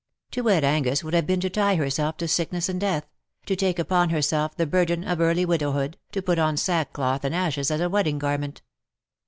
To 0.31 0.41
wed 0.41 0.63
Angus 0.63 1.03
would 1.03 1.13
have 1.13 1.27
been 1.27 1.41
to 1.41 1.49
tie 1.51 1.75
herself 1.75 2.17
to 2.17 2.27
sickness 2.27 2.67
and 2.67 2.81
death— 2.81 3.05
to 3.45 3.55
take 3.55 3.77
upon 3.77 4.09
herself 4.09 4.55
the 4.55 4.65
burden 4.65 5.03
of 5.03 5.21
early 5.21 5.45
widowhood, 5.45 5.95
to 6.13 6.23
put 6.23 6.39
on 6.39 6.57
sackcloth 6.57 7.23
and 7.23 7.35
ashes 7.35 7.69
as 7.69 7.81
a 7.81 7.87
wedding 7.87 8.17
garment. 8.17 8.63